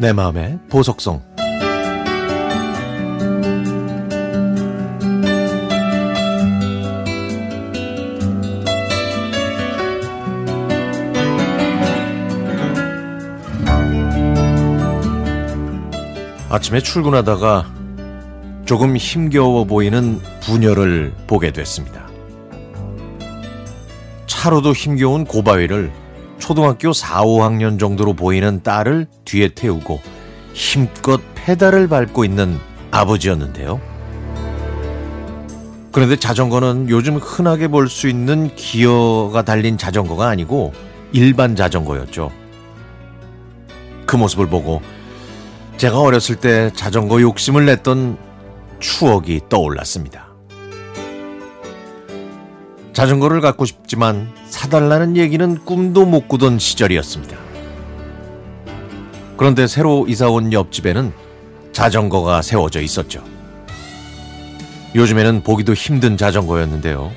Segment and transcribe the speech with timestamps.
[0.00, 1.20] 내 마음의 보석성
[16.48, 17.66] 아침에 출근하다가
[18.64, 22.08] 조금 힘겨워 보이는 부녀를 보게 됐습니다.
[24.26, 25.90] 차로도 힘겨운 고바위를
[26.38, 30.00] 초등학교 4, 5학년 정도로 보이는 딸을 뒤에 태우고
[30.54, 32.58] 힘껏 페달을 밟고 있는
[32.90, 33.80] 아버지였는데요.
[35.92, 40.72] 그런데 자전거는 요즘 흔하게 볼 수 있는 기어가 달린 자전거가 아니고
[41.12, 42.30] 일반 자전거였죠.
[44.06, 44.80] 그 모습을 보고
[45.76, 48.16] 제가 어렸을 때 자전거 욕심을 냈던
[48.80, 50.27] 추억이 떠올랐습니다.
[52.92, 57.36] 자전거를 갖고 싶지만 사달라는 얘기는 꿈도 못 꾸던 시절이었습니다.
[59.36, 61.12] 그런데 새로 이사 온 옆집에는
[61.72, 63.22] 자전거가 세워져 있었죠.
[64.94, 67.12] 요즘에는 보기도 힘든 자전거였는데요.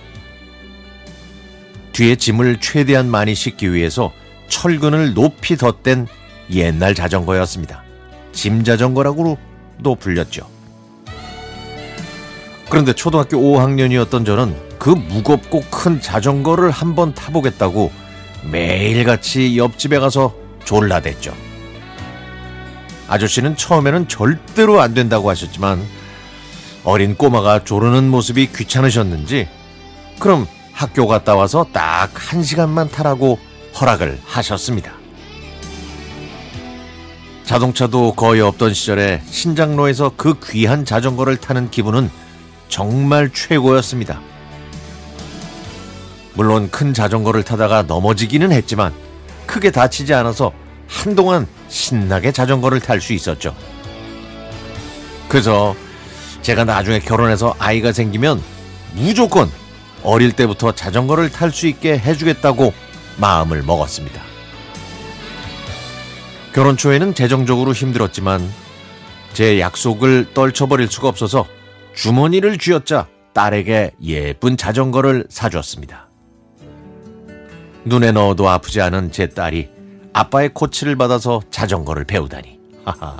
[1.94, 4.12] 뒤에 짐을 최대한 많이 싣기 위해서
[4.48, 6.08] 철근을 높이 덧댄
[6.52, 7.84] 옛날 자전거였습니다.
[8.34, 10.48] 짐 자전거라고도 불렸죠.
[12.70, 17.92] 그런데 초등학교 5학년이었던 저는 그 무겁고 큰 자전거를 한번 타보겠다고
[18.50, 20.34] 매일같이 옆집에 가서
[20.66, 21.36] 졸라댔죠.
[23.08, 25.86] 아저씨는 처음에는 절대로 안 된다고 하셨지만
[26.84, 29.48] 어린 꼬마가 조르는 모습이 귀찮으셨는지
[30.18, 33.38] 그럼 학교 갔다 와서 딱 한 시간만 타라고
[33.80, 34.94] 허락을 하셨습니다.
[37.44, 42.10] 자동차도 거의 없던 시절에 신장로에서 그 귀한 자전거를 타는 기분은
[42.68, 44.31] 정말 최고였습니다.
[46.34, 48.94] 물론 큰 자전거를 타다가 넘어지기는 했지만
[49.46, 50.52] 크게 다치지 않아서
[50.88, 53.56] 한동안 신나게 자전거를 탈 수 있었죠.
[55.28, 55.76] 그래서
[56.42, 58.42] 제가 나중에 결혼해서 아이가 생기면
[58.94, 59.50] 무조건
[60.04, 62.74] 어릴 때부터 자전거를 탈 수 있게 해주겠다고
[63.18, 64.22] 마음을 먹었습니다.
[66.54, 68.52] 결혼 초에는 재정적으로 힘들었지만
[69.34, 71.46] 제 약속을 떨쳐버릴 수가 없어서
[71.96, 76.11] 주머니를 쥐었자 딸에게 예쁜 자전거를 사주었습니다.
[77.86, 79.70] 눈에 넣어도 아프지 않은 제 딸이
[80.14, 82.60] 아빠의 코치를 받아서 자전거를 배우다니.
[82.86, 83.18] 하하.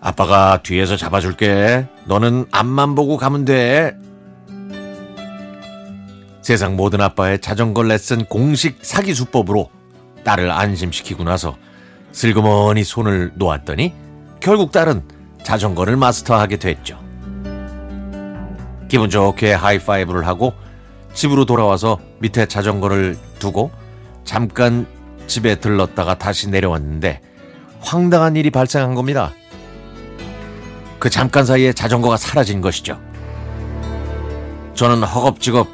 [0.00, 1.86] 아빠가 뒤에서 잡아줄게.
[2.06, 3.96] 너는 앞만 보고 가면 돼.
[6.42, 9.70] 세상 모든 아빠의 자전거 레슨 공식 사기 수법으로
[10.24, 11.56] 딸을 안심시키고 나서
[12.10, 13.94] 슬그머니 손을 놓았더니
[14.40, 15.02] 결국 딸은
[15.44, 16.98] 자전거를 마스터하게 됐죠.
[18.88, 20.52] 기분 좋게 하이파이브를 하고
[21.14, 23.70] 집으로 돌아와서 밑에 자전거를 두고
[24.24, 24.86] 잠깐
[25.26, 27.20] 집에 들렀다가 다시 내려왔는데
[27.80, 29.32] 황당한 일이 발생한 겁니다.
[30.98, 33.00] 그 잠깐 사이에 자전거가 사라진 것이죠.
[34.74, 35.68] 저는 허겁지겁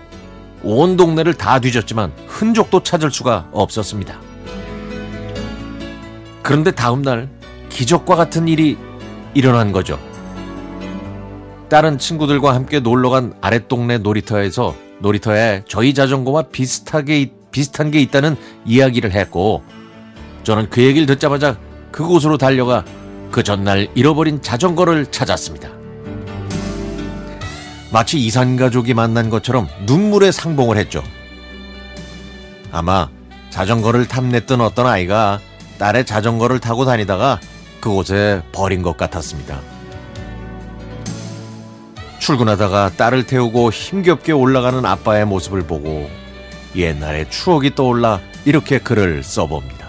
[0.63, 4.19] 온 동네를 다 뒤졌지만 흔적도 찾을 수가 없었습니다.
[6.43, 7.29] 그런데 다음날
[7.69, 8.77] 기적과 같은 일이
[9.35, 9.99] 일어난 거죠.
[11.69, 19.13] 다른 친구들과 함께 놀러 간 아랫동네 놀이터에서 놀이터에 저희 자전거와 비슷하게 비슷한 게 있다는 이야기를
[19.13, 19.63] 했고
[20.45, 21.59] 저는 그 얘기를 듣자마자
[21.91, 22.85] 그곳으로 달려가
[23.31, 25.69] 그 전날 잃어버린 자전거를 찾았습니다.
[27.91, 31.03] 마치 이산가족이 만난 것처럼 눈물에 상봉을 했죠.
[32.71, 33.09] 아마
[33.51, 35.41] 자전거를 탐냈던 어떤 아이가
[35.79, 37.41] 딸의 자전거를 타고 다니다가
[37.81, 39.78] 그곳에 버린 것 같았습니다.
[42.29, 46.11] 출근하다가 딸을 태우고 힘겹게 올라가는 아빠의 모습을 보고
[46.77, 49.89] 옛날의 추억이 떠올라 이렇게 글을 써봅니다.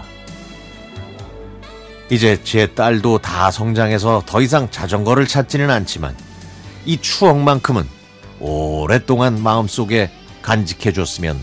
[2.08, 6.16] 이제 제 딸도 다 성장해서 더 이상 자전거를 찾지는 않지만
[6.86, 7.86] 이 추억만큼은
[8.40, 10.10] 오랫동안 마음속에
[10.40, 11.38] 간직해 줬으면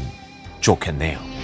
[0.62, 1.37] 좋겠네요.